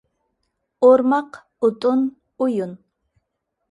ئورماق، 0.87 1.39
ئوتۇن، 1.69 2.05
ئويۇن. 2.43 2.77